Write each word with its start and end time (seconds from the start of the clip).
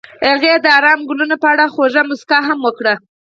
هغې 0.27 0.53
د 0.63 0.65
آرام 0.77 0.99
ګلونه 1.09 1.35
په 1.41 1.47
اړه 1.53 1.65
خوږه 1.73 2.01
موسکا 2.09 2.37
هم 2.49 2.59
وکړه. 2.63 2.93